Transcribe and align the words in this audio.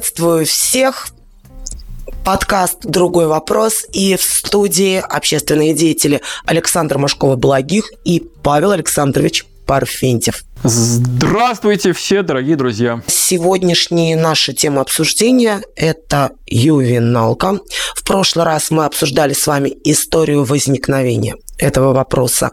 Приветствую 0.00 0.46
всех. 0.46 1.08
Подкаст 2.24 2.78
«Другой 2.84 3.26
вопрос» 3.26 3.84
и 3.92 4.16
в 4.16 4.22
студии 4.22 4.96
общественные 4.96 5.74
деятели 5.74 6.22
Александр 6.46 6.96
Машкова-Благих 6.96 7.84
и 8.06 8.26
Павел 8.42 8.70
Александрович 8.70 9.44
Парфентьев. 9.66 10.42
Здравствуйте 10.64 11.92
все, 11.92 12.22
дорогие 12.22 12.56
друзья! 12.56 13.02
Сегодняшняя 13.08 14.16
наша 14.16 14.54
тема 14.54 14.80
обсуждения– 14.80 15.60
это 15.76 16.30
ювеналка. 16.46 17.58
В 17.94 18.02
прошлый 18.02 18.46
раз 18.46 18.70
мы 18.70 18.86
обсуждали 18.86 19.34
с 19.34 19.46
вами 19.46 19.68
историю 19.84 20.44
возникновения 20.44 21.36
этого 21.58 21.92
вопроса. 21.92 22.52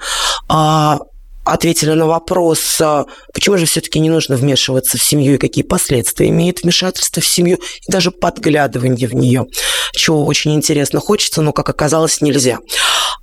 А 0.49 0.99
ответили 1.47 1.91
на 1.91 2.05
вопрос, 2.05 2.79
а 2.81 3.05
почему 3.33 3.57
же 3.57 3.65
все-таки 3.65 3.99
не 3.99 4.09
нужно 4.09 4.35
вмешиваться 4.35 4.97
в 4.97 5.03
семью 5.03 5.35
и 5.35 5.37
какие 5.37 5.63
последствия 5.63 6.29
имеет 6.29 6.63
вмешательство 6.63 7.21
в 7.21 7.27
семью 7.27 7.57
и 7.87 7.91
даже 7.91 8.11
подглядывание 8.11 9.07
в 9.07 9.15
нее, 9.15 9.47
чего 9.93 10.25
очень 10.25 10.53
интересно 10.53 10.99
хочется, 10.99 11.41
но, 11.41 11.53
как 11.53 11.69
оказалось, 11.69 12.21
нельзя. 12.21 12.59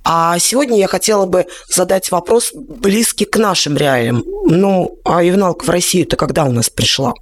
А 0.07 0.37
сегодня 0.37 0.77
я 0.77 0.87
хотела 0.87 1.25
бы 1.25 1.47
задать 1.67 2.11
вопрос 2.11 2.51
близкий 2.53 3.25
к 3.25 3.37
нашим 3.37 3.75
реалиям. 3.75 4.23
Ну, 4.45 4.99
а 5.03 5.23
ювеналка 5.23 5.65
в 5.65 5.69
Россию-то 5.69 6.15
когда 6.15 6.45
у 6.45 6.51
нас 6.51 6.69
пришла? 6.69 7.15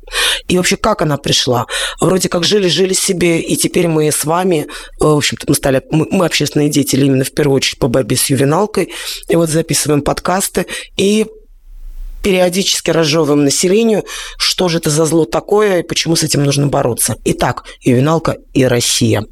И 0.49 0.57
вообще, 0.57 0.75
как 0.75 1.01
она 1.01 1.17
пришла? 1.17 1.65
Вроде 2.01 2.27
как 2.27 2.43
жили-жили 2.43 2.91
себе, 2.91 3.39
и 3.39 3.55
теперь 3.55 3.87
мы 3.87 4.11
с 4.11 4.25
вами, 4.25 4.67
э, 4.67 5.05
в 5.05 5.15
общем-то, 5.15 5.45
мы 5.47 5.55
стали, 5.55 5.81
мы, 5.91 6.07
мы 6.11 6.25
общественные 6.25 6.69
деятели 6.69 7.05
именно 7.05 7.23
в 7.23 7.31
первую 7.31 7.55
очередь 7.55 7.79
по 7.79 7.87
борьбе 7.87 8.17
с 8.17 8.29
ювеналкой, 8.29 8.91
и 9.29 9.35
вот 9.37 9.47
записываем 9.47 10.01
подкасты, 10.01 10.65
и 10.97 11.25
периодически 12.21 12.91
разжевываем 12.91 13.45
населению, 13.45 14.03
что 14.37 14.67
же 14.67 14.79
это 14.79 14.89
за 14.89 15.05
зло 15.05 15.23
такое 15.23 15.79
и 15.79 15.83
почему 15.83 16.17
с 16.17 16.23
этим 16.23 16.43
нужно 16.43 16.67
бороться. 16.67 17.15
Итак, 17.23 17.63
ювеналка 17.79 18.37
и 18.53 18.65
Россия. 18.65 19.23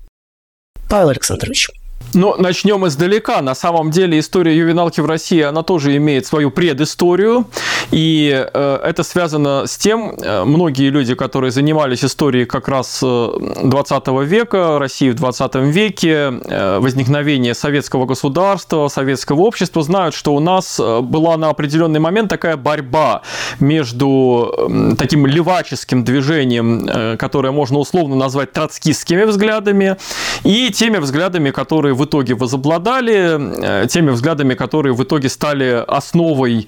Павел 0.89 1.09
Александрович. 1.09 1.69
Ну, 2.13 2.35
начнем 2.37 2.85
издалека. 2.87 3.41
На 3.41 3.55
самом 3.55 3.89
деле 3.89 4.19
история 4.19 4.57
ювеналки 4.57 4.99
в 4.99 5.05
России, 5.05 5.41
она 5.41 5.63
тоже 5.63 5.95
имеет 5.95 6.25
свою 6.25 6.51
предысторию. 6.51 7.45
И 7.91 8.47
э, 8.53 8.79
это 8.83 9.03
связано 9.03 9.65
с 9.65 9.77
тем, 9.77 10.15
э, 10.21 10.43
многие 10.43 10.89
люди, 10.89 11.15
которые 11.15 11.51
занимались 11.51 12.03
историей 12.03 12.45
как 12.45 12.67
раз 12.67 12.99
20 13.01 14.07
э, 14.07 14.23
века, 14.25 14.77
России 14.79 15.09
в 15.09 15.15
20 15.15 15.55
веке, 15.55 16.33
э, 16.43 16.79
возникновения 16.79 17.53
советского 17.53 18.05
государства, 18.05 18.89
советского 18.89 19.41
общества, 19.41 19.81
знают, 19.81 20.13
что 20.13 20.33
у 20.35 20.39
нас 20.39 20.79
э, 20.79 20.99
была 21.01 21.37
на 21.37 21.49
определенный 21.49 22.01
момент 22.01 22.29
такая 22.29 22.57
борьба 22.57 23.21
между 23.59 24.95
таким 24.97 25.25
леваческим 25.25 26.03
движением, 26.03 26.87
э, 26.87 27.17
которое 27.17 27.51
можно 27.51 27.77
условно 27.77 28.15
назвать 28.15 28.51
троцкистскими 28.51 29.23
взглядами, 29.23 29.95
и 30.43 30.71
теми 30.71 30.97
взглядами, 30.97 31.51
которые 31.51 31.93
в 32.01 32.05
итоге 32.05 32.33
возобладали, 32.33 33.83
э, 33.83 33.87
теми 33.87 34.09
взглядами, 34.09 34.55
которые 34.55 34.93
в 34.93 35.03
итоге 35.03 35.29
стали 35.29 35.83
основой 35.87 36.65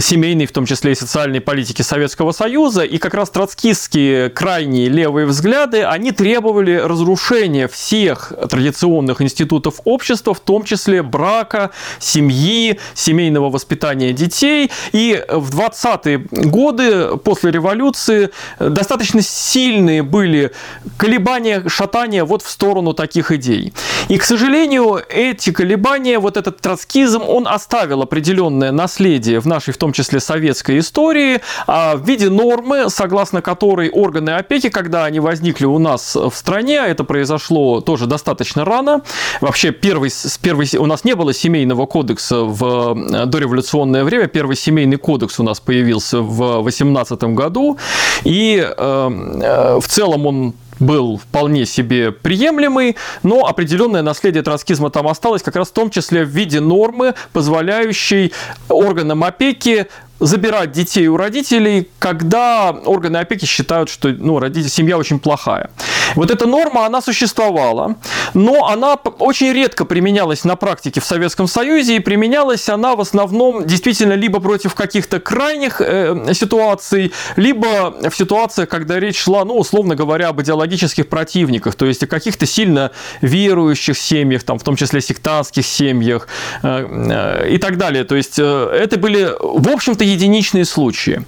семейной, 0.00 0.46
в 0.46 0.52
том 0.52 0.66
числе 0.66 0.92
и 0.92 0.94
социальной 0.94 1.40
политики 1.40 1.82
Советского 1.82 2.32
Союза. 2.32 2.82
И 2.82 2.98
как 2.98 3.14
раз 3.14 3.30
троцкистские 3.30 4.30
крайние 4.30 4.88
левые 4.88 5.26
взгляды, 5.26 5.82
они 5.82 6.12
требовали 6.12 6.76
разрушения 6.76 7.68
всех 7.68 8.32
традиционных 8.50 9.20
институтов 9.20 9.80
общества, 9.84 10.34
в 10.34 10.40
том 10.40 10.64
числе 10.64 11.02
брака, 11.02 11.70
семьи, 11.98 12.78
семейного 12.94 13.50
воспитания 13.50 14.12
детей. 14.12 14.70
И 14.92 15.22
в 15.28 15.58
20-е 15.58 16.18
годы 16.50 17.16
после 17.18 17.50
революции 17.50 18.30
достаточно 18.58 19.20
сильные 19.22 20.02
были 20.02 20.52
колебания, 20.96 21.64
шатания 21.68 22.24
вот 22.24 22.42
в 22.42 22.48
сторону 22.48 22.92
таких 22.94 23.32
идей. 23.32 23.72
К 24.18 24.24
сожалению, 24.24 25.02
эти 25.08 25.50
колебания, 25.50 26.18
вот 26.18 26.36
этот 26.36 26.60
троцкизм, 26.60 27.22
он 27.26 27.48
оставил 27.48 28.02
определенное 28.02 28.72
наследие 28.72 29.40
в 29.40 29.46
нашей, 29.46 29.72
в 29.72 29.76
том 29.76 29.92
числе, 29.92 30.20
советской 30.20 30.78
истории 30.78 31.40
а 31.66 31.96
в 31.96 32.06
виде 32.06 32.28
нормы, 32.28 32.90
согласно 32.90 33.42
которой 33.42 33.90
органы 33.90 34.30
опеки, 34.30 34.68
когда 34.68 35.04
они 35.04 35.20
возникли 35.20 35.66
у 35.66 35.78
нас 35.78 36.14
в 36.16 36.32
стране, 36.32 36.80
а 36.80 36.86
это 36.86 37.04
произошло 37.04 37.80
тоже 37.80 38.06
достаточно 38.06 38.64
рано, 38.64 39.02
вообще 39.40 39.72
первый, 39.72 40.10
первый, 40.42 40.68
у 40.78 40.86
нас 40.86 41.04
не 41.04 41.14
было 41.14 41.32
семейного 41.32 41.86
кодекса 41.86 42.40
в 42.40 42.96
э, 43.12 43.26
дореволюционное 43.26 44.04
время, 44.04 44.26
первый 44.26 44.56
семейный 44.56 44.96
кодекс 44.96 45.40
у 45.40 45.42
нас 45.42 45.60
появился 45.60 46.20
в 46.20 46.62
18 46.62 47.22
году, 47.24 47.78
и 48.24 48.56
э, 48.56 48.70
э, 48.76 49.80
в 49.80 49.88
целом 49.88 50.26
он 50.26 50.54
был 50.80 51.18
вполне 51.18 51.66
себе 51.66 52.12
приемлемый, 52.12 52.96
но 53.22 53.46
определенное 53.46 54.02
наследие 54.02 54.42
троцкизма 54.42 54.90
там 54.90 55.08
осталось, 55.08 55.42
как 55.42 55.56
раз 55.56 55.68
в 55.68 55.72
том 55.72 55.90
числе 55.90 56.24
в 56.24 56.28
виде 56.28 56.60
нормы, 56.60 57.14
позволяющей 57.32 58.32
органам 58.68 59.24
опеки 59.24 59.88
забирать 60.24 60.72
детей 60.72 61.06
у 61.08 61.16
родителей, 61.16 61.88
когда 61.98 62.70
органы 62.70 63.18
опеки 63.18 63.44
считают, 63.44 63.88
что 63.88 64.08
ну, 64.08 64.38
родитель, 64.38 64.70
семья 64.70 64.98
очень 64.98 65.18
плохая. 65.18 65.70
Вот 66.14 66.30
эта 66.30 66.46
норма, 66.46 66.86
она 66.86 67.00
существовала, 67.00 67.96
но 68.34 68.68
она 68.68 68.94
очень 69.18 69.52
редко 69.52 69.84
применялась 69.84 70.44
на 70.44 70.56
практике 70.56 71.00
в 71.00 71.04
Советском 71.04 71.46
Союзе, 71.46 71.96
и 71.96 71.98
применялась 72.00 72.68
она 72.68 72.96
в 72.96 73.00
основном 73.00 73.66
действительно 73.66 74.14
либо 74.14 74.40
против 74.40 74.74
каких-то 74.74 75.20
крайних 75.20 75.80
э, 75.80 76.34
ситуаций, 76.34 77.12
либо 77.36 77.94
в 78.10 78.16
ситуациях, 78.16 78.68
когда 78.68 79.00
речь 79.00 79.18
шла, 79.18 79.44
ну, 79.44 79.56
условно 79.56 79.94
говоря, 79.94 80.28
об 80.28 80.40
идеологических 80.40 81.08
противниках, 81.08 81.74
то 81.74 81.86
есть 81.86 82.02
о 82.02 82.06
каких-то 82.06 82.46
сильно 82.46 82.90
верующих 83.20 83.98
семьях, 83.98 84.42
там, 84.42 84.58
в 84.58 84.62
том 84.62 84.76
числе 84.76 85.00
сектантских 85.00 85.66
семьях 85.66 86.28
э, 86.62 87.44
э, 87.44 87.48
и 87.50 87.58
так 87.58 87.76
далее. 87.76 88.04
То 88.04 88.14
есть 88.14 88.38
э, 88.38 88.42
это 88.42 88.98
были, 88.98 89.28
в 89.40 89.68
общем-то, 89.68 90.04
единичные 90.14 90.64
случаи. 90.64 91.22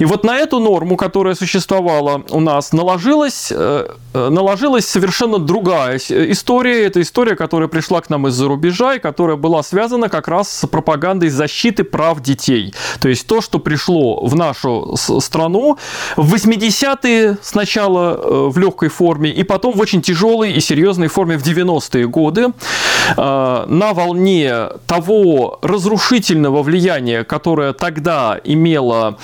И 0.00 0.06
вот 0.06 0.24
на 0.24 0.38
эту 0.38 0.60
норму, 0.60 0.96
которая 0.96 1.34
существовала 1.34 2.22
у 2.30 2.40
нас, 2.40 2.72
наложилась, 2.72 3.52
э, 3.54 3.86
э, 4.14 4.28
наложилась 4.30 4.86
совершенно 4.86 5.38
другая 5.38 5.98
история. 5.98 6.86
Это 6.86 7.02
история, 7.02 7.36
которая 7.36 7.68
пришла 7.68 8.00
к 8.00 8.08
нам 8.08 8.26
из-за 8.28 8.48
рубежа 8.48 8.94
и 8.94 8.98
которая 8.98 9.36
была 9.36 9.62
связана 9.62 10.08
как 10.08 10.26
раз 10.28 10.50
с 10.50 10.66
пропагандой 10.66 11.28
защиты 11.28 11.84
прав 11.84 12.22
детей. 12.22 12.72
То 13.00 13.10
есть 13.10 13.26
то, 13.26 13.42
что 13.42 13.58
пришло 13.58 14.24
в 14.24 14.34
нашу 14.34 14.96
страну 14.96 15.76
в 16.16 16.34
80-е 16.34 17.36
сначала 17.42 18.14
э, 18.14 18.48
в 18.48 18.56
легкой 18.56 18.88
форме 18.88 19.30
и 19.30 19.42
потом 19.42 19.74
в 19.74 19.80
очень 19.80 20.00
тяжелой 20.00 20.52
и 20.52 20.60
серьезной 20.60 21.08
форме 21.08 21.36
в 21.36 21.42
90-е 21.42 22.08
годы 22.08 22.48
на 23.16 23.92
волне 23.92 24.68
того 24.86 25.58
разрушительного 25.62 26.62
влияния, 26.62 27.24
которое 27.24 27.72
тогда 27.72 28.40
имело 28.44 29.18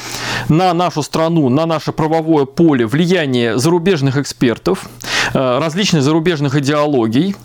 на 0.49 0.73
нашу 0.75 1.03
страну, 1.03 1.49
на 1.49 1.67
наше 1.67 1.93
правовое 1.93 2.45
поле 2.45 2.87
влияние 2.87 3.59
зарубежных 3.59 4.17
экспертов, 4.17 4.87
э, 5.35 5.59
различных 5.59 6.03
зарубежных 6.03 6.57
идеологий. 6.57 7.37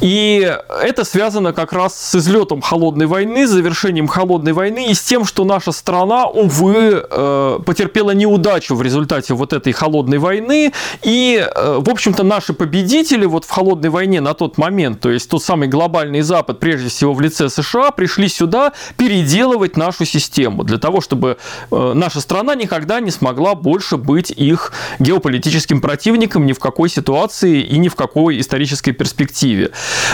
И 0.00 0.56
это 0.82 1.04
связано 1.04 1.52
как 1.52 1.72
раз 1.72 1.98
с 1.98 2.14
излетом 2.16 2.60
холодной 2.60 3.06
войны, 3.06 3.46
с 3.46 3.50
завершением 3.50 4.08
холодной 4.08 4.52
войны 4.52 4.86
и 4.90 4.94
с 4.94 5.02
тем, 5.02 5.24
что 5.24 5.44
наша 5.44 5.72
страна, 5.72 6.26
увы, 6.26 7.04
э, 7.08 7.58
потерпела 7.64 8.10
неудачу 8.12 8.74
в 8.74 8.82
результате 8.82 9.34
вот 9.34 9.52
этой 9.52 9.72
холодной 9.72 10.18
войны. 10.18 10.72
И, 11.02 11.44
э, 11.44 11.78
в 11.80 11.88
общем-то, 11.88 12.22
наши 12.22 12.52
победители 12.52 13.26
вот 13.26 13.44
в 13.44 13.50
холодной 13.50 13.90
войне 13.90 14.20
на 14.20 14.34
тот 14.34 14.58
момент, 14.58 15.00
то 15.00 15.10
есть 15.10 15.28
тот 15.28 15.42
самый 15.42 15.68
глобальный 15.68 16.20
Запад, 16.20 16.60
прежде 16.60 16.88
всего 16.88 17.14
в 17.14 17.20
лице 17.20 17.48
США, 17.48 17.90
пришли 17.90 18.28
сюда 18.28 18.72
переделывать 18.96 19.76
нашу 19.76 20.04
систему 20.04 20.64
для 20.64 20.78
того, 20.78 21.00
чтобы 21.00 21.36
э, 21.70 21.92
наша 21.94 22.20
страна 22.20 22.54
никогда 22.54 23.00
не 23.00 23.10
смогла 23.10 23.54
больше 23.54 23.96
быть 23.96 24.30
их 24.30 24.72
геополитическим 24.98 25.80
противником 25.80 26.46
ни 26.46 26.52
в 26.52 26.58
какой 26.58 26.88
ситуации 26.88 27.62
и 27.62 27.78
ни 27.78 27.88
в 27.88 27.94
какой 27.94 28.40
исторической 28.40 28.92
перспективе. 28.92 29.70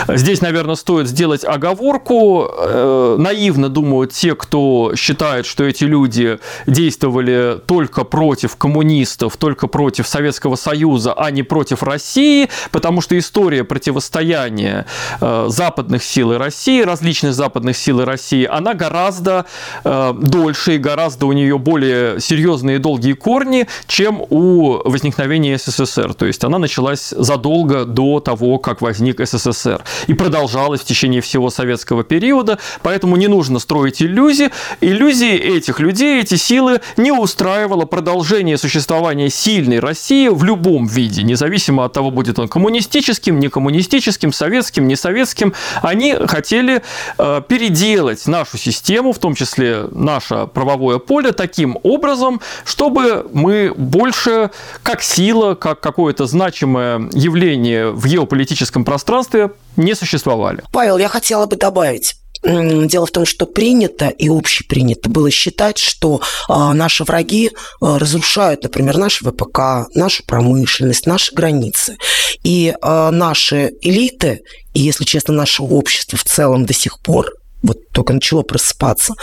Здесь, 0.07 0.41
наверное, 0.41 0.75
стоит 0.75 1.07
сделать 1.07 1.43
оговорку. 1.43 2.47
Э, 2.49 3.15
наивно 3.17 3.69
думают 3.69 4.11
те, 4.13 4.35
кто 4.35 4.93
считает, 4.95 5.45
что 5.45 5.63
эти 5.63 5.83
люди 5.83 6.39
действовали 6.67 7.59
только 7.65 8.03
против 8.03 8.55
коммунистов, 8.55 9.37
только 9.37 9.67
против 9.67 10.07
Советского 10.07 10.55
Союза, 10.55 11.13
а 11.13 11.31
не 11.31 11.43
против 11.43 11.83
России, 11.83 12.49
потому 12.71 13.01
что 13.01 13.17
история 13.17 13.63
противостояния 13.63 14.85
э, 15.19 15.45
западных 15.49 16.03
сил 16.03 16.33
и 16.33 16.37
России, 16.37 16.81
различных 16.81 17.33
западных 17.33 17.77
сил 17.77 18.01
и 18.01 18.03
России, 18.05 18.45
она 18.45 18.73
гораздо 18.73 19.45
э, 19.83 20.13
дольше 20.19 20.75
и 20.75 20.77
гораздо 20.77 21.25
у 21.25 21.31
нее 21.33 21.57
более 21.57 22.19
серьезные 22.19 22.77
и 22.77 22.79
долгие 22.79 23.13
корни, 23.13 23.67
чем 23.87 24.21
у 24.29 24.81
возникновения 24.89 25.57
СССР. 25.57 26.13
То 26.13 26.25
есть 26.25 26.43
она 26.43 26.57
началась 26.57 27.09
задолго 27.09 27.85
до 27.85 28.19
того, 28.19 28.57
как 28.57 28.81
возник 28.81 29.19
СССР 29.19 29.51
СССР. 29.61 29.83
И 30.07 30.13
продолжалось 30.13 30.81
в 30.81 30.85
течение 30.85 31.21
всего 31.21 31.49
советского 31.49 32.03
периода, 32.03 32.59
поэтому 32.81 33.15
не 33.15 33.27
нужно 33.27 33.59
строить 33.59 34.01
иллюзии. 34.01 34.49
Иллюзии 34.81 35.33
этих 35.33 35.79
людей, 35.79 36.21
эти 36.21 36.35
силы 36.35 36.81
не 36.97 37.11
устраивало 37.11 37.85
продолжение 37.85 38.57
существования 38.57 39.29
сильной 39.29 39.79
России 39.79 40.27
в 40.27 40.43
любом 40.43 40.87
виде, 40.87 41.23
независимо 41.23 41.85
от 41.85 41.93
того, 41.93 42.11
будет 42.11 42.39
он 42.39 42.47
коммунистическим, 42.47 43.39
не 43.39 43.49
коммунистическим, 43.49 44.33
советским, 44.33 44.87
не 44.87 44.95
советским. 44.95 45.53
Они 45.81 46.13
хотели 46.13 46.81
э, 47.17 47.41
переделать 47.47 48.27
нашу 48.27 48.57
систему, 48.57 49.13
в 49.13 49.19
том 49.19 49.35
числе 49.35 49.85
наше 49.91 50.47
правовое 50.47 50.99
поле, 50.99 51.31
таким 51.31 51.77
образом, 51.83 52.41
чтобы 52.65 53.29
мы 53.33 53.73
больше 53.75 54.51
как 54.83 55.01
сила, 55.01 55.55
как 55.55 55.79
какое-то 55.79 56.25
значимое 56.25 57.09
явление 57.13 57.91
в 57.91 58.05
геополитическом 58.05 58.83
пространстве 58.83 59.50
не 59.77 59.95
существовали. 59.95 60.63
Павел, 60.71 60.97
я 60.97 61.07
хотела 61.07 61.45
бы 61.45 61.55
добавить. 61.55 62.15
Дело 62.43 63.05
в 63.05 63.11
том, 63.11 63.25
что 63.25 63.45
принято 63.45 64.07
и 64.07 64.27
общепринято 64.27 65.09
было 65.11 65.29
считать, 65.29 65.77
что 65.77 66.21
а, 66.47 66.73
наши 66.73 67.03
враги 67.03 67.51
а, 67.79 67.99
разрушают, 67.99 68.63
например, 68.63 68.97
наш 68.97 69.21
ВПК, 69.21 69.87
нашу 69.93 70.23
промышленность, 70.25 71.05
наши 71.05 71.35
границы. 71.35 71.97
И 72.43 72.73
а, 72.81 73.11
наши 73.11 73.73
элиты, 73.81 74.41
и, 74.73 74.79
если 74.79 75.03
честно, 75.03 75.35
наше 75.35 75.61
общество 75.61 76.17
в 76.17 76.23
целом 76.23 76.65
до 76.65 76.73
сих 76.73 76.99
пор 77.01 77.31
вот 77.61 77.77
только 77.91 78.13
начало 78.13 78.41
просыпаться, 78.41 79.13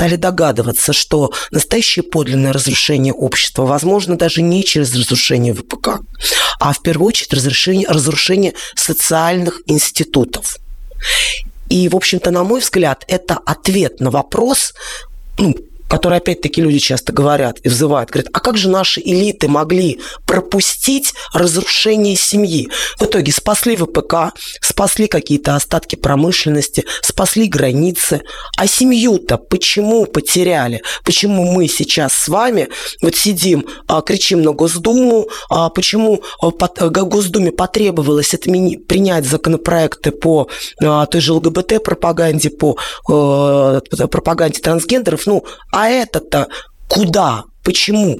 стали 0.00 0.16
догадываться, 0.16 0.94
что 0.94 1.30
настоящее 1.50 2.02
подлинное 2.02 2.54
разрушение 2.54 3.12
общества 3.12 3.66
возможно 3.66 4.16
даже 4.16 4.40
не 4.40 4.64
через 4.64 4.94
разрушение 4.94 5.52
ВПК, 5.52 6.00
а 6.58 6.72
в 6.72 6.80
первую 6.80 7.08
очередь 7.08 7.34
разрушение, 7.34 7.86
разрушение 7.86 8.54
социальных 8.74 9.60
институтов. 9.66 10.56
И, 11.68 11.86
в 11.90 11.96
общем-то, 11.96 12.30
на 12.30 12.44
мой 12.44 12.60
взгляд, 12.60 13.04
это 13.08 13.34
ответ 13.44 14.00
на 14.00 14.10
вопрос, 14.10 14.72
ну, 15.36 15.54
которые 15.90 16.18
опять-таки 16.18 16.62
люди 16.62 16.78
часто 16.78 17.12
говорят 17.12 17.58
и 17.64 17.68
взывают, 17.68 18.10
говорят, 18.10 18.30
а 18.32 18.38
как 18.38 18.56
же 18.56 18.70
наши 18.70 19.00
элиты 19.00 19.48
могли 19.48 19.98
пропустить 20.24 21.12
разрушение 21.34 22.14
семьи? 22.14 22.70
В 22.98 23.02
итоге 23.02 23.32
спасли 23.32 23.74
ВПК, 23.74 24.32
спасли 24.60 25.08
какие-то 25.08 25.56
остатки 25.56 25.96
промышленности, 25.96 26.84
спасли 27.02 27.48
границы, 27.48 28.22
а 28.56 28.68
семью-то 28.68 29.36
почему 29.36 30.06
потеряли? 30.06 30.80
Почему 31.04 31.52
мы 31.52 31.66
сейчас 31.66 32.12
с 32.12 32.28
вами 32.28 32.68
вот 33.02 33.16
сидим, 33.16 33.66
а, 33.88 34.00
кричим 34.00 34.42
на 34.42 34.52
Госдуму, 34.52 35.28
а 35.48 35.70
почему 35.70 36.22
а, 36.40 36.50
Госдуме 36.88 37.50
потребовалось 37.50 38.32
отмени, 38.32 38.76
принять 38.76 39.26
законопроекты 39.26 40.12
по 40.12 40.48
той 40.78 41.20
же 41.20 41.32
ЛГБТ-пропаганде, 41.32 42.50
по 42.50 42.78
пропаганде 43.02 44.60
трансгендеров, 44.60 45.26
ну, 45.26 45.44
а 45.80 45.88
это-то 45.88 46.48
куда? 46.88 47.44
Почему? 47.64 48.18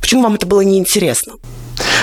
Почему 0.00 0.22
вам 0.22 0.34
это 0.34 0.46
было 0.46 0.60
неинтересно? 0.60 1.34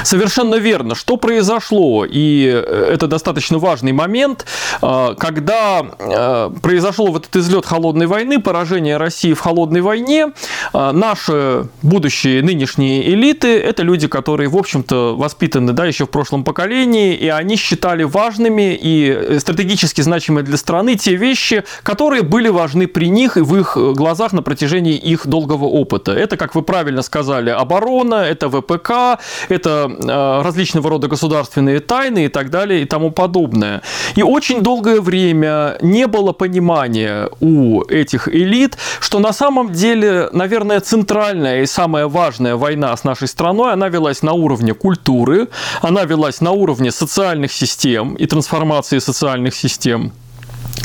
Совершенно 0.03 0.55
верно. 0.55 0.95
Что 0.95 1.17
произошло? 1.17 2.05
И 2.05 2.49
э, 2.53 2.89
это 2.93 3.07
достаточно 3.07 3.57
важный 3.57 3.91
момент, 3.91 4.45
э, 4.81 5.15
когда 5.17 5.83
э, 5.99 6.49
произошел 6.61 7.07
вот 7.07 7.25
этот 7.25 7.35
излет 7.37 7.65
холодной 7.65 8.07
войны, 8.07 8.39
поражение 8.39 8.97
России 8.97 9.33
в 9.33 9.39
холодной 9.39 9.81
войне, 9.81 10.31
наши 10.73 11.67
будущие 11.81 12.41
нынешние 12.41 13.09
элиты– 13.13 13.47
это 13.59 13.83
люди, 13.83 14.07
которые, 14.07 14.49
в 14.49 14.57
общем-то, 14.57 15.15
воспитаны 15.15 15.73
да, 15.73 15.85
еще 15.85 16.05
в 16.05 16.09
прошлом 16.09 16.43
поколении, 16.43 17.15
и 17.15 17.27
они 17.27 17.55
считали 17.55 18.03
важными 18.03 18.77
и 18.79 19.39
стратегически 19.39 20.01
значимыми 20.01 20.43
для 20.45 20.57
страны 20.57 20.95
те 20.95 21.15
вещи, 21.15 21.63
которые 21.83 22.23
были 22.23 22.49
важны 22.49 22.87
при 22.87 23.09
них 23.09 23.37
и 23.37 23.41
в 23.41 23.55
их 23.55 23.77
глазах 23.77 24.33
на 24.33 24.41
протяжении 24.41 24.95
их 24.95 25.27
долгого 25.27 25.65
опыта. 25.65 26.11
Это, 26.13 26.37
как 26.37 26.55
вы 26.55 26.61
правильно 26.61 27.01
сказали, 27.01 27.49
оборона, 27.49 28.15
это 28.15 28.49
ВПК, 28.49 29.19
это 29.49 29.73
Э, 29.73 29.92
различного 29.99 30.89
рода 30.89 31.07
государственные 31.07 31.79
тайны 31.79 32.25
и 32.25 32.27
так 32.27 32.49
далее 32.49 32.81
и 32.81 32.85
тому 32.85 33.11
подобное. 33.11 33.81
И 34.15 34.23
очень 34.23 34.61
долгое 34.61 35.01
время 35.01 35.77
не 35.81 36.07
было 36.07 36.33
понимания 36.33 37.29
у 37.39 37.81
этих 37.83 38.27
элит, 38.27 38.77
что 38.99 39.19
на 39.19 39.33
самом 39.33 39.71
деле, 39.71 40.29
наверное, 40.31 40.79
центральная 40.79 41.61
и 41.61 41.65
самая 41.65 42.07
важная 42.07 42.55
война 42.55 42.95
с 42.95 43.03
нашей 43.03 43.27
страной, 43.27 43.73
она 43.73 43.89
велась 43.89 44.21
на 44.21 44.33
уровне 44.33 44.73
культуры, 44.73 45.47
она 45.81 46.05
велась 46.05 46.41
на 46.41 46.51
уровне 46.51 46.91
социальных 46.91 47.51
систем 47.51 48.15
и 48.15 48.25
трансформации 48.25 48.99
социальных 48.99 49.55
систем. 49.55 50.13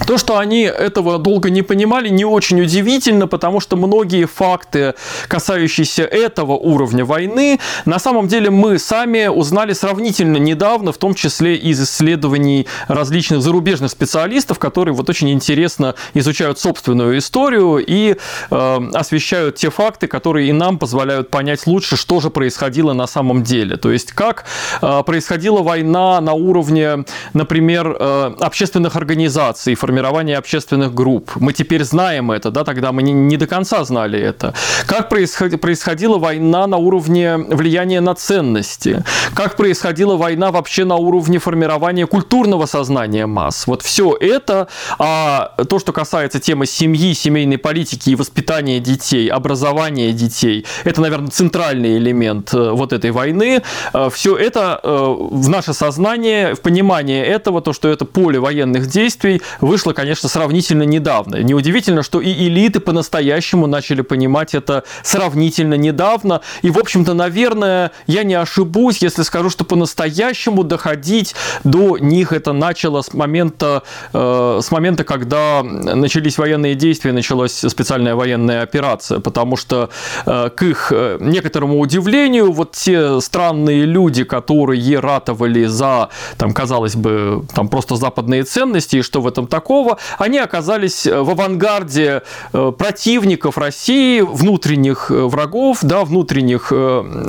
То, 0.06 0.16
что 0.16 0.38
они 0.38 0.62
этого 0.62 1.18
долго 1.18 1.50
не 1.50 1.62
понимали, 1.62 2.08
не 2.08 2.24
очень 2.24 2.60
удивительно, 2.60 3.26
потому 3.26 3.60
что 3.60 3.76
многие 3.76 4.26
факты, 4.26 4.94
касающиеся 5.28 6.04
этого 6.04 6.52
уровня 6.52 7.04
войны, 7.04 7.58
на 7.84 7.98
самом 7.98 8.28
деле 8.28 8.50
мы 8.50 8.78
сами 8.78 9.26
узнали 9.26 9.72
сравнительно 9.72 10.36
недавно, 10.36 10.92
в 10.92 10.98
том 10.98 11.14
числе 11.14 11.56
из 11.56 11.82
исследований 11.82 12.66
различных 12.86 13.42
зарубежных 13.42 13.90
специалистов, 13.90 14.58
которые 14.58 14.94
вот 14.94 15.08
очень 15.08 15.30
интересно 15.30 15.94
изучают 16.14 16.58
собственную 16.58 17.18
историю 17.18 17.84
и 17.84 18.16
э, 18.50 18.78
освещают 18.94 19.56
те 19.56 19.70
факты, 19.70 20.06
которые 20.06 20.48
и 20.48 20.52
нам 20.52 20.78
позволяют 20.78 21.30
понять 21.30 21.66
лучше, 21.66 21.96
что 21.96 22.20
же 22.20 22.30
происходило 22.30 22.92
на 22.92 23.06
самом 23.06 23.42
деле. 23.42 23.76
То 23.76 23.90
есть 23.90 24.12
как 24.12 24.44
э, 24.80 25.02
происходила 25.04 25.62
война 25.62 26.20
на 26.20 26.32
уровне, 26.32 27.04
например, 27.34 27.96
э, 27.98 28.34
общественных 28.40 28.96
организаций, 28.96 29.74
формирование 29.78 30.36
общественных 30.36 30.94
групп. 30.94 31.32
Мы 31.36 31.52
теперь 31.52 31.84
знаем 31.84 32.30
это, 32.30 32.50
да, 32.50 32.64
тогда 32.64 32.92
мы 32.92 33.02
не, 33.02 33.12
не 33.12 33.36
до 33.36 33.46
конца 33.46 33.84
знали 33.84 34.20
это. 34.20 34.54
Как 34.86 35.08
происход, 35.08 35.60
происходила 35.60 36.18
война 36.18 36.66
на 36.66 36.76
уровне 36.76 37.36
влияния 37.36 38.00
на 38.00 38.14
ценности? 38.14 39.04
Как 39.34 39.56
происходила 39.56 40.16
война 40.16 40.50
вообще 40.50 40.84
на 40.84 40.96
уровне 40.96 41.38
формирования 41.38 42.06
культурного 42.06 42.66
сознания 42.66 43.26
масс? 43.26 43.66
Вот 43.66 43.82
все 43.82 44.16
это, 44.20 44.68
а 44.98 45.54
то, 45.68 45.78
что 45.78 45.92
касается 45.92 46.40
темы 46.40 46.66
семьи, 46.66 47.14
семейной 47.14 47.58
политики 47.58 48.10
и 48.10 48.14
воспитания 48.14 48.80
детей, 48.80 49.28
образования 49.28 50.12
детей, 50.12 50.66
это, 50.84 51.00
наверное, 51.00 51.30
центральный 51.30 51.96
элемент 51.98 52.52
э, 52.54 52.70
вот 52.70 52.92
этой 52.92 53.10
войны. 53.10 53.62
Э, 53.92 54.10
все 54.12 54.36
это 54.36 54.80
э, 54.82 55.16
в 55.30 55.48
наше 55.48 55.72
сознание, 55.72 56.54
в 56.54 56.60
понимание 56.60 57.24
этого, 57.24 57.60
то, 57.60 57.72
что 57.72 57.88
это 57.88 58.04
поле 58.04 58.40
военных 58.40 58.86
действий, 58.86 59.42
вышло, 59.68 59.92
конечно, 59.92 60.28
сравнительно 60.28 60.82
недавно. 60.82 61.36
Неудивительно, 61.36 62.02
что 62.02 62.20
и 62.20 62.32
элиты 62.32 62.80
по-настоящему 62.80 63.66
начали 63.66 64.00
понимать 64.00 64.54
это 64.54 64.84
сравнительно 65.02 65.74
недавно. 65.74 66.40
И, 66.62 66.70
в 66.70 66.78
общем-то, 66.78 67.14
наверное, 67.14 67.92
я 68.06 68.24
не 68.24 68.34
ошибусь, 68.34 69.02
если 69.02 69.22
скажу, 69.22 69.50
что 69.50 69.64
по-настоящему 69.64 70.64
доходить 70.64 71.34
до 71.64 71.98
них 71.98 72.32
это 72.32 72.52
начало 72.52 73.02
с 73.02 73.12
момента, 73.14 73.82
э, 74.12 74.60
с 74.62 74.70
момента, 74.70 75.04
когда 75.04 75.62
начались 75.62 76.38
военные 76.38 76.74
действия, 76.74 77.12
началась 77.12 77.52
специальная 77.52 78.14
военная 78.14 78.62
операция, 78.62 79.20
потому 79.20 79.56
что 79.56 79.90
э, 80.26 80.50
к 80.56 80.62
их 80.62 80.92
э, 80.92 81.18
некоторому 81.20 81.78
удивлению, 81.78 82.52
вот 82.52 82.72
те 82.72 83.20
странные 83.20 83.84
люди, 83.84 84.24
которые 84.24 84.98
ратовали 84.98 85.64
за, 85.66 86.08
там, 86.38 86.52
казалось 86.52 86.96
бы, 86.96 87.44
там 87.54 87.68
просто 87.68 87.96
западные 87.96 88.44
ценности, 88.44 88.96
и 88.96 89.02
что 89.02 89.20
в 89.20 89.26
этом 89.26 89.46
такого, 89.58 89.98
они 90.18 90.38
оказались 90.38 91.04
э, 91.06 91.20
в 91.20 91.30
авангарде 91.30 92.22
э, 92.52 92.72
противников 92.78 93.58
России, 93.58 94.20
внутренних 94.20 95.10
э, 95.10 95.14
врагов, 95.14 95.78
да, 95.82 96.04
внутренних 96.04 96.72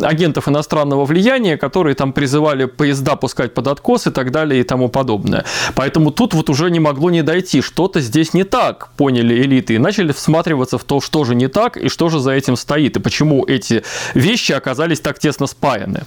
агентов 0.04 0.48
иностранного 0.48 1.06
влияния, 1.06 1.58
которые 1.58 1.96
там 1.96 2.14
призывали 2.14 2.66
поезда 2.66 3.16
пускать 3.16 3.54
под 3.54 3.68
откос 3.68 4.08
и 4.08 4.12
так 4.12 4.32
далее 4.32 4.62
и 4.62 4.64
тому 4.64 4.90
подобное. 4.90 5.44
Поэтому 5.76 6.12
тут 6.12 6.34
вот 6.34 6.50
уже 6.50 6.70
не 6.70 6.80
могло 6.80 7.10
не 7.10 7.24
дойти, 7.24 7.62
что-то 7.62 8.00
здесь 8.02 8.34
не 8.34 8.44
так, 8.44 8.90
поняли 8.98 9.34
элиты, 9.42 9.74
и 9.74 9.78
начали 9.80 10.12
всматриваться 10.12 10.78
в 10.78 10.84
то, 10.84 11.02
что 11.02 11.24
же 11.26 11.36
не 11.36 11.48
так 11.48 11.78
и 11.78 11.90
что 11.90 12.10
же 12.10 12.20
за 12.20 12.32
этим 12.32 12.56
стоит, 12.56 12.98
и 12.98 13.00
почему 13.00 13.46
эти 13.46 13.84
вещи 14.14 14.52
оказались 14.52 15.00
так 15.00 15.20
тесно 15.20 15.48
спаяны. 15.48 16.04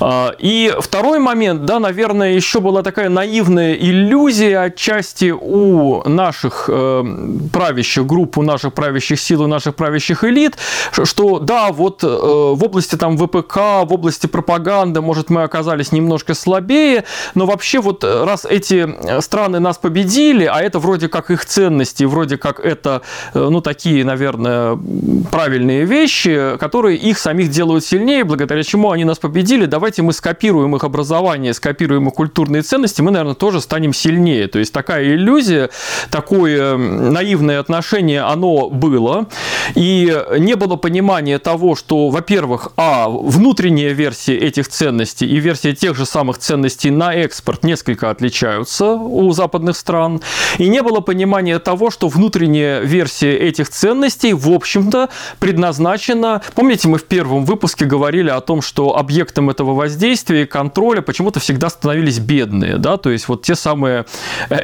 А, 0.00 0.34
и 0.38 0.74
второй 0.80 1.18
момент, 1.18 1.64
да, 1.64 1.78
наверное, 1.78 2.32
еще 2.32 2.60
была 2.60 2.82
такая 2.82 3.08
наивная 3.08 3.74
иллюзия 3.74 4.72
отчасти 4.72 5.30
у 5.52 6.08
наших 6.08 6.64
э, 6.72 7.04
правящих 7.52 8.06
групп, 8.06 8.38
у 8.38 8.42
наших 8.42 8.72
правящих 8.72 9.20
сил, 9.20 9.42
у 9.42 9.46
наших 9.46 9.74
правящих 9.74 10.24
элит, 10.24 10.56
что 11.04 11.38
да, 11.38 11.70
вот 11.72 12.02
э, 12.02 12.06
в 12.06 12.64
области 12.64 12.96
там 12.96 13.18
ВПК, 13.18 13.56
в 13.84 13.92
области 13.92 14.26
пропаганды, 14.26 15.02
может, 15.02 15.28
мы 15.28 15.42
оказались 15.42 15.92
немножко 15.92 16.32
слабее, 16.32 17.04
но 17.34 17.44
вообще 17.44 17.80
вот 17.80 18.02
раз 18.02 18.46
эти 18.46 19.20
страны 19.20 19.60
нас 19.60 19.76
победили, 19.76 20.46
а 20.46 20.60
это 20.60 20.78
вроде 20.78 21.08
как 21.08 21.30
их 21.30 21.44
ценности, 21.44 22.04
вроде 22.04 22.38
как 22.38 22.58
это, 22.58 23.02
э, 23.34 23.48
ну, 23.50 23.60
такие, 23.60 24.04
наверное, 24.06 24.78
правильные 25.30 25.84
вещи, 25.84 26.56
которые 26.58 26.96
их 26.96 27.18
самих 27.18 27.50
делают 27.50 27.84
сильнее, 27.84 28.24
благодаря 28.24 28.62
чему 28.62 28.90
они 28.90 29.04
нас 29.04 29.18
победили, 29.18 29.66
давайте 29.66 30.00
мы 30.00 30.14
скопируем 30.14 30.74
их 30.76 30.84
образование, 30.84 31.52
скопируем 31.52 32.08
их 32.08 32.14
культурные 32.14 32.62
ценности, 32.62 33.02
мы, 33.02 33.10
наверное, 33.10 33.34
тоже 33.34 33.60
станем 33.60 33.92
сильнее. 33.92 34.48
То 34.48 34.58
есть 34.58 34.72
такая 34.72 35.04
иллюзия, 35.04 35.41
такое 36.10 36.76
наивное 36.76 37.60
отношение, 37.60 38.22
оно 38.22 38.68
было. 38.70 39.26
И 39.74 40.16
не 40.38 40.56
было 40.56 40.76
понимания 40.76 41.38
того, 41.38 41.76
что, 41.76 42.08
во-первых, 42.08 42.72
а, 42.76 43.08
внутренняя 43.08 43.92
версия 43.92 44.36
этих 44.36 44.68
ценностей 44.68 45.26
и 45.26 45.38
версия 45.38 45.74
тех 45.74 45.96
же 45.96 46.06
самых 46.06 46.38
ценностей 46.38 46.90
на 46.90 47.14
экспорт 47.14 47.64
несколько 47.64 48.10
отличаются 48.10 48.94
у 48.94 49.30
западных 49.32 49.76
стран. 49.76 50.20
И 50.58 50.68
не 50.68 50.82
было 50.82 51.00
понимания 51.00 51.58
того, 51.58 51.90
что 51.90 52.08
внутренняя 52.08 52.80
версия 52.80 53.36
этих 53.36 53.68
ценностей, 53.68 54.32
в 54.32 54.50
общем-то, 54.50 55.08
предназначена... 55.38 56.42
Помните, 56.54 56.88
мы 56.88 56.98
в 56.98 57.04
первом 57.04 57.44
выпуске 57.44 57.84
говорили 57.84 58.30
о 58.30 58.40
том, 58.40 58.62
что 58.62 58.96
объектом 58.96 59.50
этого 59.50 59.74
воздействия 59.74 60.42
и 60.42 60.46
контроля 60.46 61.02
почему-то 61.02 61.40
всегда 61.40 61.68
становились 61.70 62.18
бедные, 62.18 62.78
да, 62.78 62.96
то 62.96 63.10
есть 63.10 63.28
вот 63.28 63.42
те 63.42 63.54
самые 63.54 64.06
э, 64.48 64.56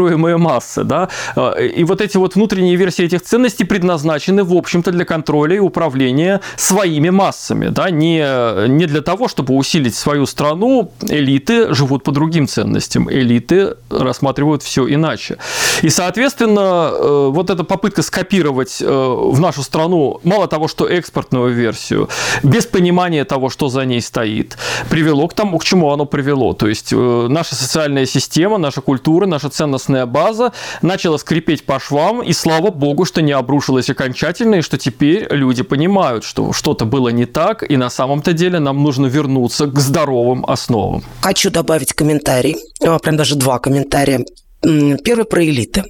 эксплуатируемые 0.00 0.36
массы, 0.36 0.84
да, 0.84 1.08
э, 1.36 1.66
и 1.66 1.84
вот 1.84 2.00
эти 2.00 2.16
вот 2.16 2.34
внутренние 2.34 2.76
версии 2.76 3.04
этих 3.04 3.22
ценностей 3.22 3.64
предназначены, 3.64 4.44
в 4.44 4.54
общем-то, 4.54 4.90
для 4.92 5.04
контроля 5.04 5.56
и 5.56 5.58
управления 5.58 6.40
своими 6.56 7.10
массами, 7.10 7.68
да, 7.68 7.90
не, 7.90 8.68
не 8.68 8.86
для 8.86 9.00
того, 9.02 9.28
чтобы 9.28 9.54
усилить 9.54 9.94
свою 9.94 10.26
страну, 10.26 10.90
элиты 11.02 11.74
живут 11.74 12.04
по 12.04 12.12
другим 12.12 12.46
ценностям, 12.46 13.10
элиты 13.10 13.74
рассматривают 13.90 14.62
все 14.62 14.86
иначе. 14.88 15.36
И, 15.82 15.90
соответственно, 15.90 16.90
э, 16.92 17.28
вот 17.30 17.50
эта 17.50 17.64
попытка 17.64 18.02
скопировать 18.02 18.80
в 18.80 19.40
нашу 19.40 19.62
страну 19.62 20.20
мало 20.24 20.46
того, 20.46 20.68
что 20.68 20.86
экспортную 20.86 21.52
версию, 21.52 22.08
без 22.42 22.66
понимания 22.66 23.24
того, 23.24 23.50
что 23.50 23.68
за 23.68 23.84
ней 23.84 24.00
стоит, 24.00 24.56
привело 24.88 25.28
к 25.28 25.34
тому, 25.34 25.58
к 25.58 25.64
чему 25.64 25.92
оно 25.92 26.06
привело. 26.06 26.52
То 26.52 26.68
есть 26.68 26.92
наша 26.92 27.54
социальная 27.54 28.06
система, 28.06 28.58
наша 28.58 28.80
культура, 28.80 29.26
наша 29.26 29.48
ценностная 29.48 29.79
база 29.88 30.52
начала 30.82 31.18
скрипеть 31.18 31.64
по 31.64 31.78
швам, 31.80 32.22
и 32.22 32.32
слава 32.32 32.70
богу, 32.70 33.04
что 33.04 33.22
не 33.22 33.32
обрушилась 33.32 33.90
окончательно, 33.90 34.56
и 34.56 34.60
что 34.62 34.78
теперь 34.78 35.26
люди 35.30 35.62
понимают, 35.62 36.24
что 36.24 36.52
что-то 36.52 36.84
было 36.84 37.08
не 37.08 37.26
так, 37.26 37.68
и 37.68 37.76
на 37.76 37.90
самом-то 37.90 38.32
деле 38.32 38.58
нам 38.58 38.82
нужно 38.82 39.06
вернуться 39.06 39.66
к 39.66 39.78
здоровым 39.78 40.44
основам. 40.46 41.02
Хочу 41.22 41.50
добавить 41.50 41.92
комментарий, 41.92 42.56
а, 42.84 42.98
прям 42.98 43.16
даже 43.16 43.36
два 43.36 43.58
комментария. 43.58 44.24
Первый 44.62 45.24
про 45.24 45.44
элиты. 45.44 45.84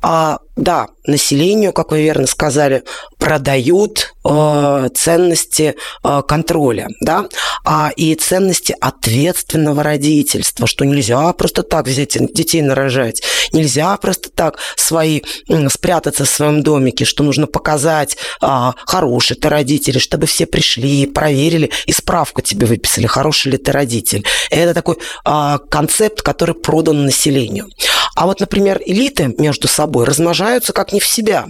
А, 0.00 0.38
да, 0.56 0.88
населению, 1.06 1.72
как 1.72 1.90
вы 1.90 2.02
верно 2.02 2.26
сказали, 2.26 2.84
продают 3.18 4.14
э, 4.24 4.88
ценности 4.94 5.74
э, 6.04 6.22
контроля, 6.26 6.88
да, 7.00 7.26
а, 7.64 7.90
и 7.94 8.14
ценности 8.14 8.74
ответственного 8.80 9.82
родительства, 9.82 10.66
что 10.66 10.84
нельзя 10.84 11.32
просто 11.32 11.62
так 11.62 11.86
взять 11.86 12.16
детей 12.32 12.62
нарожать, 12.62 13.22
нельзя 13.52 13.96
просто 13.96 14.30
так 14.30 14.58
свои 14.76 15.22
э, 15.48 15.68
спрятаться 15.68 16.24
в 16.24 16.28
своем 16.28 16.62
домике, 16.62 17.04
что 17.04 17.22
нужно 17.22 17.46
показать 17.46 18.16
э, 18.40 18.72
хороший 18.86 19.36
ты 19.36 19.48
родитель, 19.48 20.00
чтобы 20.00 20.26
все 20.26 20.46
пришли, 20.46 21.06
проверили 21.06 21.70
и 21.86 21.92
справку 21.92 22.42
тебе 22.42 22.66
выписали, 22.66 23.06
хороший 23.06 23.52
ли 23.52 23.58
ты 23.58 23.72
родитель. 23.72 24.24
Это 24.50 24.74
такой 24.74 24.98
э, 25.24 25.58
концепт, 25.70 26.22
который 26.22 26.54
продан 26.54 27.04
населению. 27.04 27.68
А 28.14 28.26
вот, 28.26 28.40
например, 28.40 28.80
элиты 28.84 29.34
между 29.38 29.68
собой 29.68 30.04
размножаются 30.04 30.72
как 30.72 30.91
не 30.92 31.00
в 31.00 31.06
себя. 31.06 31.46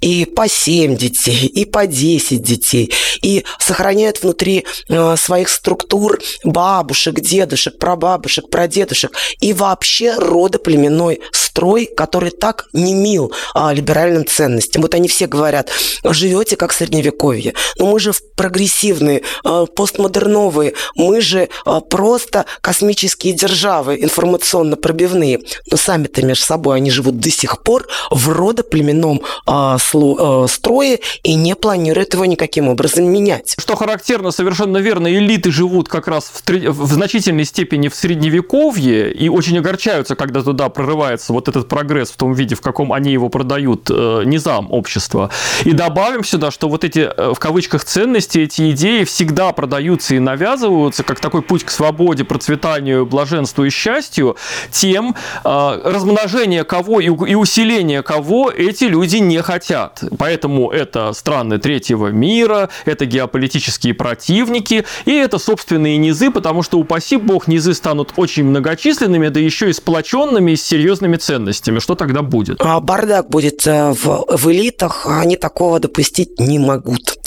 И 0.00 0.24
по 0.24 0.48
7 0.48 0.96
детей, 0.96 1.46
и 1.46 1.64
по 1.64 1.86
10 1.86 2.42
детей. 2.42 2.92
И 3.22 3.44
сохраняют 3.58 4.22
внутри 4.22 4.64
э, 4.88 5.16
своих 5.16 5.48
структур 5.48 6.18
бабушек, 6.44 7.20
дедушек, 7.20 7.78
прабабушек, 7.78 8.50
прадедушек. 8.50 9.12
И 9.40 9.52
вообще 9.52 10.14
родоплеменной 10.16 11.20
строй, 11.32 11.86
который 11.86 12.30
так 12.30 12.66
не 12.72 12.94
мил 12.94 13.32
а, 13.54 13.72
либеральным 13.72 14.26
ценностям. 14.26 14.82
Вот 14.82 14.94
они 14.94 15.08
все 15.08 15.26
говорят, 15.26 15.70
живете 16.04 16.56
как 16.56 16.72
средневековье. 16.72 17.54
Но 17.78 17.86
мы 17.86 18.00
же 18.00 18.12
прогрессивные, 18.36 19.22
а, 19.44 19.66
постмодерновые, 19.66 20.74
мы 20.94 21.20
же 21.20 21.48
а, 21.64 21.80
просто 21.80 22.46
космические 22.60 23.32
державы, 23.32 23.96
информационно 24.00 24.76
пробивные. 24.76 25.40
Но 25.70 25.76
сами-то 25.76 26.24
между 26.24 26.44
собой 26.44 26.76
они 26.76 26.90
живут 26.90 27.18
до 27.18 27.30
сих 27.30 27.62
пор 27.62 27.86
в 28.10 28.30
родоплеменном 28.30 29.22
а, 29.46 29.78
строе 29.80 31.00
и 31.22 31.34
не 31.34 31.54
планируют 31.54 32.14
его 32.14 32.24
никаким 32.24 32.68
образом 32.68 33.04
менять. 33.04 33.54
Что 33.58 33.76
характерно, 33.76 34.30
совершенно 34.30 34.78
верно, 34.78 35.12
элиты 35.12 35.50
живут 35.50 35.88
как 35.88 36.08
раз 36.08 36.30
в, 36.32 36.50
в 36.50 36.92
значительной 36.92 37.44
степени 37.44 37.88
в 37.88 37.94
средневековье 37.94 39.12
и 39.12 39.28
очень 39.28 39.58
огорчаются, 39.58 40.16
когда 40.16 40.42
туда 40.42 40.68
прорывается 40.68 41.32
вот 41.32 41.48
этот 41.48 41.68
прогресс 41.68 42.10
в 42.10 42.16
том 42.16 42.32
виде, 42.32 42.54
в 42.54 42.60
каком 42.60 42.92
они 42.92 43.12
его 43.12 43.28
продают, 43.28 43.88
э, 43.90 44.22
низам 44.24 44.70
общества. 44.70 45.30
И 45.64 45.72
добавим 45.72 46.24
сюда, 46.24 46.50
что 46.50 46.68
вот 46.68 46.84
эти, 46.84 47.00
э, 47.00 47.32
в 47.34 47.38
кавычках, 47.38 47.84
ценности, 47.84 48.38
эти 48.38 48.70
идеи 48.72 49.04
всегда 49.04 49.52
продаются 49.52 50.14
и 50.14 50.18
навязываются 50.18 51.02
как 51.02 51.20
такой 51.20 51.42
путь 51.42 51.64
к 51.64 51.70
свободе, 51.70 52.24
процветанию, 52.24 53.06
блаженству 53.06 53.64
и 53.64 53.70
счастью, 53.70 54.36
тем 54.70 55.14
э, 55.44 55.80
размножение 55.84 56.64
кого 56.64 57.00
и, 57.00 57.06
и 57.06 57.34
усиление 57.34 58.02
кого 58.02 58.50
эти 58.50 58.84
люди 58.84 59.16
не 59.16 59.42
хотят. 59.42 59.69
Поэтому 60.18 60.70
это 60.70 61.12
страны 61.12 61.58
третьего 61.58 62.08
мира, 62.08 62.68
это 62.84 63.06
геополитические 63.06 63.94
противники, 63.94 64.84
и 65.04 65.12
это 65.12 65.38
собственные 65.38 65.96
низы, 65.96 66.30
потому 66.30 66.62
что, 66.62 66.78
упаси 66.78 67.16
бог, 67.16 67.48
низы 67.48 67.74
станут 67.74 68.12
очень 68.16 68.44
многочисленными, 68.44 69.28
да 69.28 69.40
еще 69.40 69.70
и 69.70 69.72
сплоченными, 69.72 70.52
и 70.52 70.56
с 70.56 70.62
серьезными 70.62 71.16
ценностями 71.16 71.40
ценностями, 71.40 71.78
что 71.78 71.94
тогда 71.94 72.22
будет? 72.22 72.60
А 72.60 72.80
бардак 72.80 73.28
будет 73.28 73.66
э, 73.66 73.92
в, 73.92 74.24
в 74.28 74.50
элитах, 74.50 75.06
они 75.06 75.36
такого 75.36 75.78
допустить 75.80 76.38
не 76.38 76.58
могут. 76.58 77.18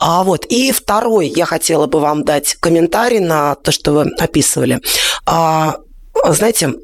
А 0.00 0.24
вот, 0.24 0.44
и 0.46 0.72
второй 0.72 1.28
я 1.28 1.46
хотела 1.46 1.86
бы 1.86 2.00
вам 2.00 2.24
дать 2.24 2.54
комментарий 2.60 3.20
на 3.20 3.54
то, 3.54 3.72
что 3.72 3.92
вы 3.92 4.10
описывали. 4.18 4.80
А, 5.24 5.76
знаете, 6.28 6.74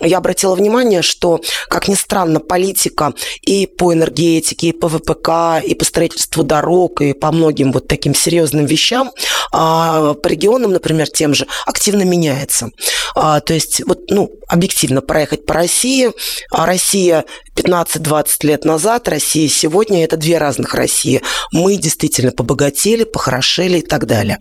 я 0.00 0.18
обратила 0.18 0.54
внимание, 0.54 1.02
что, 1.02 1.40
как 1.68 1.88
ни 1.88 1.94
странно, 1.94 2.40
политика 2.40 3.14
и 3.42 3.66
по 3.66 3.92
энергетике, 3.92 4.68
и 4.68 4.72
по 4.72 4.88
ВПК, 4.88 5.64
и 5.64 5.74
по 5.74 5.84
строительству 5.84 6.42
дорог, 6.42 7.00
и 7.00 7.12
по 7.12 7.32
многим 7.32 7.72
вот 7.72 7.88
таким 7.88 8.14
серьезным 8.14 8.66
вещам 8.66 9.12
а, 9.52 10.14
по 10.14 10.28
регионам, 10.28 10.72
например, 10.72 11.08
тем 11.08 11.34
же, 11.34 11.46
активно 11.66 12.02
меняется. 12.02 12.70
А, 13.14 13.40
то 13.40 13.54
есть, 13.54 13.82
вот, 13.86 14.10
ну, 14.10 14.30
объективно 14.48 15.00
проехать 15.00 15.46
по 15.46 15.54
России, 15.54 16.10
а 16.50 16.66
Россия 16.66 17.24
15-20 17.56 18.26
лет 18.42 18.64
назад, 18.64 19.08
Россия 19.08 19.48
сегодня– 19.48 20.04
это 20.04 20.16
две 20.16 20.38
разных 20.38 20.74
России. 20.74 21.22
Мы 21.52 21.76
действительно 21.76 22.32
побогатели, 22.32 23.04
похорошели 23.04 23.78
и 23.78 23.82
так 23.82 24.06
далее. 24.06 24.38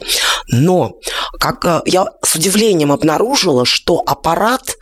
Но 0.48 0.98
как 1.40 1.66
э, 1.66 1.82
я 1.86 2.08
с 2.24 2.36
удивлением 2.36 2.92
обнаружила, 2.92 3.66
что 3.66 4.04
аппарат 4.06 4.78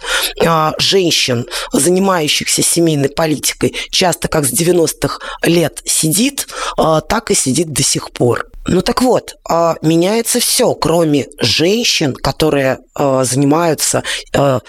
женщин, 0.77 1.45
занимающихся 1.71 2.61
семейной 2.61 3.09
политикой, 3.09 3.75
часто 3.91 4.27
как 4.27 4.45
с 4.45 4.51
90-х 4.51 5.19
лет 5.43 5.81
сидит, 5.85 6.47
а, 6.77 7.01
так 7.01 7.31
и 7.31 7.35
сидит 7.35 7.71
до 7.71 7.83
сих 7.83 8.11
пор. 8.11 8.47
Ну 8.65 8.81
так 8.81 9.01
вот, 9.01 9.35
а, 9.49 9.75
меняется 9.81 10.39
все, 10.39 10.73
кроме 10.73 11.27
женщин, 11.39 12.13
которые 12.13 12.79
занимаются 12.95 14.03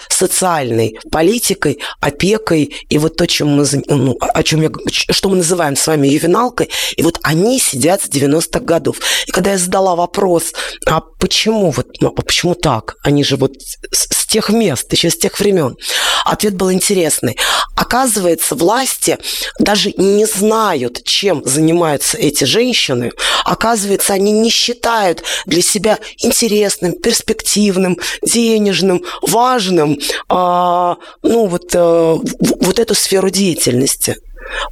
социальной 0.09 0.97
политикой, 1.11 1.79
опекой 2.01 2.73
и 2.89 2.97
вот 2.97 3.17
то, 3.17 3.27
чем 3.27 3.49
мы, 3.49 3.65
ну, 3.87 4.17
о 4.19 4.41
чем 4.41 4.63
я, 4.63 4.71
что 4.89 5.29
мы 5.29 5.37
называем 5.37 5.75
с 5.75 5.85
вами 5.85 6.07
ювеналкой. 6.07 6.71
И 6.97 7.03
вот 7.03 7.19
они 7.21 7.59
сидят 7.59 8.01
с 8.01 8.09
90-х 8.09 8.61
годов. 8.61 8.97
И 9.27 9.31
когда 9.31 9.51
я 9.51 9.59
задала 9.59 9.95
вопрос, 9.95 10.53
а 10.87 11.01
почему 11.01 11.69
вот, 11.69 11.87
ну, 12.01 12.07
а 12.07 12.21
почему 12.21 12.55
так? 12.55 12.95
Они 13.03 13.23
же 13.23 13.35
вот 13.37 13.53
с 13.61 14.24
тех 14.35 14.49
мест, 14.49 14.91
еще 14.91 15.09
с 15.09 15.17
тех 15.17 15.39
времен. 15.39 15.77
Ответ 16.25 16.55
был 16.55 16.69
интересный. 16.69 17.37
Оказывается, 17.73 18.55
власти 18.55 19.17
даже 19.59 19.93
не 19.95 20.25
знают, 20.25 21.05
чем 21.05 21.41
занимаются 21.45 22.17
эти 22.17 22.43
женщины. 22.43 23.13
Оказывается, 23.45 24.11
они 24.11 24.33
не 24.33 24.49
считают 24.49 25.23
для 25.45 25.61
себя 25.61 25.99
интересным, 26.17 26.91
перспективным, 26.99 27.97
денежным, 28.23 29.05
важным, 29.21 29.99
а, 30.27 30.97
ну 31.23 31.45
вот, 31.45 31.73
а, 31.73 32.15
вот 32.15 32.79
эту 32.79 32.93
сферу 32.93 33.29
деятельности. 33.29 34.17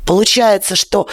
Получается, 0.05 0.75
что... 0.75 1.07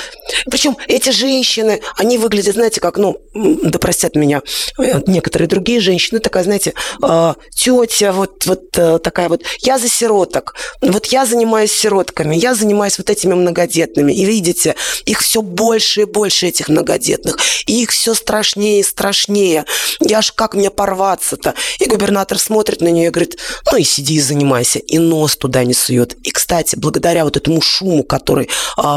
Причем 0.51 0.77
эти 0.89 1.11
женщины, 1.11 1.81
они 1.97 2.19
выглядят, 2.19 2.55
знаете, 2.55 2.81
как, 2.81 2.99
ну, 2.99 3.19
да 3.35 3.79
простят 3.79 4.17
меня 4.17 4.43
э, 4.79 5.01
некоторые 5.07 5.49
другие 5.49 5.81
женщины, 5.81 6.21
такая, 6.21 6.45
знаете, 6.45 6.75
э, 7.03 7.35
тетя, 7.55 8.13
вот, 8.13 8.47
вот 8.47 8.77
э, 8.77 8.99
такая 8.99 9.29
вот, 9.29 9.43
я 9.61 9.79
за 9.79 9.89
сироток, 9.89 10.55
вот 10.81 11.07
я 11.07 11.27
занимаюсь 11.27 11.73
сиротками, 11.73 12.37
я 12.37 12.55
занимаюсь 12.55 12.99
вот 12.99 13.11
этими 13.11 13.35
многодетными, 13.35 14.13
и 14.13 14.25
видите, 14.25 14.75
их 15.05 15.21
все 15.21 15.43
больше 15.43 16.03
и 16.03 16.05
больше, 16.05 16.47
этих 16.47 16.69
многодетных, 16.69 17.39
и 17.67 17.83
их 17.83 17.91
все 17.91 18.15
страшнее 18.15 18.81
и 18.81 18.83
страшнее, 18.83 19.65
я 20.01 20.23
ж 20.23 20.33
как 20.35 20.55
мне 20.55 20.71
порваться-то? 20.71 21.55
И 21.79 21.87
губернатор 21.87 22.39
смотрит 22.39 22.81
на 22.81 22.89
нее 22.89 23.09
и 23.09 23.11
говорит, 23.11 23.39
ну 23.71 23.79
и 23.79 23.85
сиди 23.85 24.15
и 24.15 24.21
занимайся, 24.21 24.79
и 24.79 24.99
нос 24.99 25.37
туда 25.37 25.65
не 25.65 25.75
сует. 25.75 26.17
И, 26.23 26.31
кстати, 26.31 26.77
благодаря 26.77 27.25
вот 27.25 27.37
этому 27.37 27.61
шуму, 27.61 28.03
который 28.03 28.50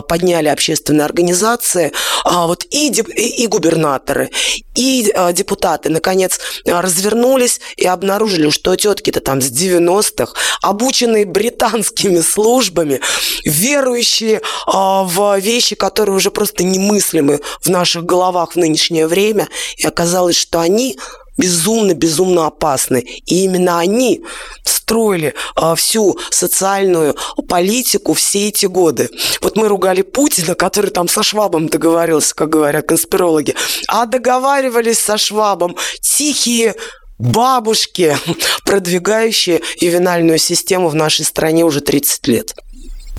подняли 0.07 0.47
общественные 0.47 1.05
организации, 1.05 1.91
а, 2.23 2.47
вот 2.47 2.65
и, 2.69 2.89
и, 2.89 3.43
и 3.43 3.47
губернаторы, 3.47 4.29
и 4.75 5.11
а, 5.15 5.33
депутаты, 5.33 5.89
наконец, 5.89 6.39
развернулись 6.65 7.59
и 7.75 7.85
обнаружили, 7.85 8.49
что 8.49 8.75
тетки-то 8.75 9.19
там 9.19 9.41
с 9.41 9.51
90-х, 9.51 10.33
обученные 10.61 11.25
британскими 11.25 12.21
службами, 12.21 13.01
верующие 13.45 14.41
в 14.65 15.39
вещи, 15.39 15.75
которые 15.75 16.15
уже 16.15 16.31
просто 16.31 16.63
немыслимы 16.63 17.41
в 17.61 17.69
наших 17.69 18.05
головах 18.05 18.53
в 18.53 18.55
нынешнее 18.55 19.07
время, 19.07 19.47
и 19.77 19.85
оказалось, 19.85 20.35
что 20.35 20.59
они 20.59 20.97
безумно-безумно 21.37 22.47
опасны. 22.47 22.99
И 23.25 23.43
именно 23.43 23.79
они 23.79 24.23
строили 24.63 25.33
а, 25.55 25.75
всю 25.75 26.17
социальную 26.29 27.15
политику 27.47 28.13
все 28.13 28.49
эти 28.49 28.65
годы. 28.65 29.09
Вот 29.41 29.55
мы 29.55 29.67
ругали 29.67 30.01
Путина, 30.01 30.55
который 30.55 30.91
там 30.91 31.07
со 31.07 31.23
Швабом 31.23 31.67
договаривался, 31.67 32.35
как 32.35 32.49
говорят 32.49 32.87
конспирологи, 32.87 33.55
а 33.87 34.05
договаривались 34.05 34.99
со 34.99 35.17
Швабом 35.17 35.75
тихие 36.01 36.75
бабушки, 37.17 38.17
продвигающие 38.65 39.61
ювенальную 39.79 40.37
систему 40.37 40.89
в 40.89 40.95
нашей 40.95 41.25
стране 41.25 41.63
уже 41.63 41.81
30 41.81 42.27
лет. 42.27 42.55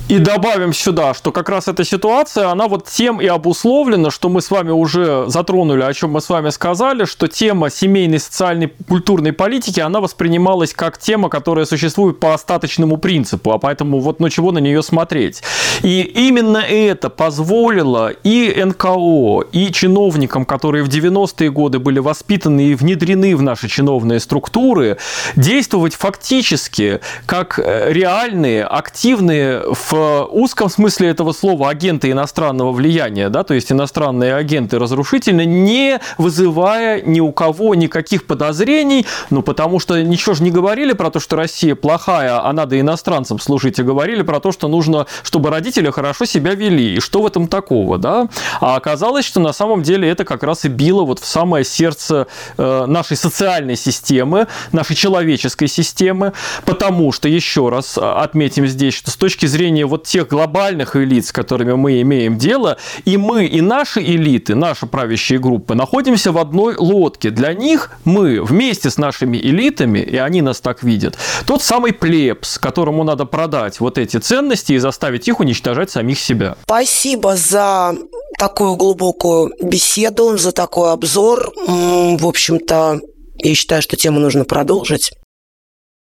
И 0.07 0.19
добавим 0.19 0.75
сюда, 0.75 1.15
что 1.15 1.33
как 1.33 1.49
раз 1.49 1.67
эта 1.67 1.83
ситуация, 1.83 2.51
она 2.51 2.69
вот 2.69 2.85
тем 2.85 3.23
и 3.23 3.27
обусловлена, 3.27 4.11
что 4.11 4.29
мы 4.29 4.43
с 4.43 4.51
вами 4.51 4.71
уже 4.71 5.25
затронули, 5.29 5.83
о 5.83 5.95
чем 5.95 6.11
мы 6.11 6.21
с 6.21 6.29
вами 6.29 6.51
сказали, 6.51 7.07
что 7.07 7.27
тема 7.27 7.71
семейной, 7.71 8.19
социальной, 8.19 8.71
культурной 8.87 9.33
политики, 9.33 9.81
она 9.81 10.03
воспринималась 10.03 10.75
как 10.75 10.99
тема, 10.99 11.31
которая 11.31 11.65
существует 11.65 12.21
по 12.21 12.35
остаточному 12.35 12.99
принципу, 12.99 13.53
а 13.53 13.59
поэтому 13.59 13.99
вот 14.01 14.21
ну 14.21 14.29
чего 14.29 14.53
на 14.53 14.59
нее 14.59 14.83
смотреть. 14.83 15.43
И 15.83 16.03
именно 16.03 16.59
это 16.59 17.09
позволило 17.09 18.11
и 18.11 18.63
НКО, 18.63 19.47
и 19.53 19.73
чиновникам, 19.73 20.45
которые 20.45 20.85
в 20.85 20.89
90-е 20.91 21.51
годы 21.51 21.79
были 21.79 21.99
воспитаны 21.99 22.67
и 22.67 22.75
внедрены 22.75 23.35
в 23.35 23.41
наши 23.41 23.69
чиновные 23.69 24.21
структуры, 24.21 24.99
действовать 25.35 25.95
фактически 25.95 27.01
как 27.25 27.59
э, 27.59 27.91
реальные, 27.91 28.65
активные 28.65 29.63
в 29.73 29.94
узком 29.95 30.69
смысле 30.69 31.09
этого 31.09 31.33
слова 31.33 31.71
агенты 31.71 32.11
иностранного 32.11 32.73
влияния, 32.73 33.29
да, 33.29 33.45
то 33.45 33.55
есть 33.55 33.73
иностранные 33.73 34.35
агенты 34.35 34.79
разрушительные, 34.79 35.47
не 35.47 36.01
вызывая 36.19 37.03
ни 37.03 37.21
у 37.21 37.33
кого 37.33 37.75
никаких 37.75 38.27
подозрений, 38.27 39.07
ну, 39.31 39.43
потому 39.43 39.79
что 39.81 40.03
ничего 40.03 40.35
же 40.35 40.43
не 40.43 40.51
говорили 40.51 40.93
про 40.93 41.11
то, 41.11 41.21
что 41.21 41.37
Россия 41.37 41.75
плохая, 41.75 42.45
а 42.45 42.53
надо 42.53 42.79
иностранцам 42.79 43.39
служить, 43.39 43.79
а 43.81 43.83
говорили 43.83 44.23
про 44.23 44.41
то, 44.41 44.53
что 44.53 44.69
нужно, 44.69 45.07
чтобы 45.23 45.51
родители 45.51 45.91
хорошо 45.91 46.25
себя 46.25 46.55
вели, 46.55 46.97
и 46.97 47.01
что 47.01 47.23
в 47.23 47.27
этом 47.27 47.49
такого, 47.49 47.99
да? 47.99 48.29
А 48.61 48.77
оказалось, 48.77 49.25
что 49.25 49.41
на 49.41 49.53
самом 49.53 49.83
деле 49.83 50.09
это 50.09 50.25
как 50.25 50.43
раз 50.43 50.65
и 50.65 50.69
било 50.69 51.05
вот 51.05 51.21
в 51.21 51.27
самое 51.27 51.65
сердце 51.65 52.27
э, 52.57 52.87
нашей 52.87 53.17
социальной 53.17 53.77
системы, 53.77 54.47
нашей 54.73 54.97
человеческой 54.97 55.69
системы, 55.69 56.33
потому 56.65 57.13
что, 57.13 57.29
еще 57.29 57.69
раз 57.69 57.99
отметим 57.99 58.67
здесь, 58.67 58.95
что 58.95 59.11
с 59.11 59.17
точки 59.17 59.47
зрения 59.47 59.84
зрения 59.85 59.87
вот 59.87 60.07
тех 60.07 60.29
глобальных 60.29 60.97
элит, 60.97 61.27
с 61.27 61.33
которыми 61.33 61.75
мы 61.75 62.01
имеем 62.03 62.39
дело, 62.39 62.77
и 63.05 63.17
мы, 63.17 63.47
и 63.47 63.61
наши 63.61 64.01
элиты, 64.01 64.55
наши 64.55 64.87
правящие 64.87 65.39
группы 65.39 65.75
находимся 65.75 66.33
в 66.33 66.39
одной 66.39 66.77
лодке. 66.77 67.31
Для 67.31 67.55
них 67.55 67.91
мы 68.05 68.43
вместе 68.43 68.91
с 68.91 68.99
нашими 68.99 69.37
элитами, 69.37 69.99
и 69.99 70.17
они 70.17 70.43
нас 70.43 70.61
так 70.61 70.83
видят, 70.83 71.17
тот 71.47 71.63
самый 71.63 71.93
плебс, 71.93 72.59
которому 72.59 73.05
надо 73.05 73.27
продать 73.27 73.81
вот 73.81 73.99
эти 73.99 74.19
ценности 74.19 74.73
и 74.75 74.79
заставить 74.79 75.29
их 75.29 75.41
уничтожать 75.41 75.91
самих 75.91 76.19
себя. 76.19 76.57
Спасибо 76.65 77.37
за 77.37 77.95
такую 78.39 78.77
глубокую 78.77 79.53
беседу, 79.63 80.37
за 80.37 80.53
такой 80.53 80.93
обзор. 80.93 81.53
В 81.67 82.27
общем-то, 82.27 83.01
я 83.39 83.55
считаю, 83.55 83.83
что 83.83 83.97
тему 83.97 84.21
нужно 84.21 84.45
продолжить. 84.45 85.13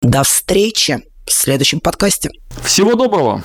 До 0.02 0.24
встречи 0.24 1.02
в 1.26 1.32
следующем 1.32 1.80
подкасте. 1.80 2.30
Всего 2.64 2.96
доброго! 2.96 3.44